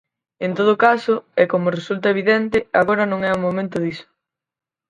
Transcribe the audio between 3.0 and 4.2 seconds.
non é o momento diso.